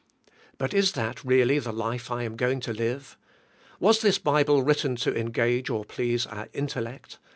But 0.57 0.73
is 0.73 0.93
that 0.93 1.23
really 1.23 1.59
the 1.59 1.71
life 1.71 2.09
I 2.09 2.23
am 2.23 2.35
going 2.35 2.59
to 2.61 2.73
live? 2.73 3.19
was 3.79 4.01
this 4.01 4.17
Bible 4.17 4.63
written 4.63 4.95
to 4.95 5.15
engage 5.15 5.69
or 5.69 5.85
please 5.85 6.25
our 6.25 6.49
intellect? 6.53 7.19